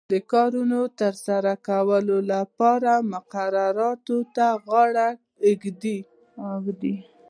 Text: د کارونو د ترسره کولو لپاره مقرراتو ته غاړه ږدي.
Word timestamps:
د 0.11 0.13
کارونو 0.33 0.79
د 0.87 0.91
ترسره 1.01 1.53
کولو 1.67 2.17
لپاره 2.33 2.91
مقرراتو 3.13 4.17
ته 4.35 4.47
غاړه 4.67 5.07
ږدي. 6.65 6.95